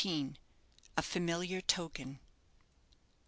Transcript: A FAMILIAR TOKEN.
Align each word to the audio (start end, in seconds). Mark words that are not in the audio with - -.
A 0.97 1.03
FAMILIAR 1.03 1.61
TOKEN. 1.61 2.17